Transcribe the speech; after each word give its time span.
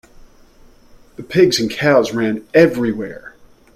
The 1.15 1.21
pigs 1.21 1.59
and 1.59 1.69
cows 1.69 2.11
ran 2.11 2.43
everywhere. 2.55 3.35